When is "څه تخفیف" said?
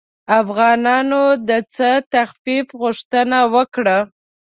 1.75-2.67